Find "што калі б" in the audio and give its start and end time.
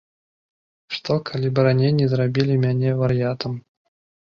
0.95-1.67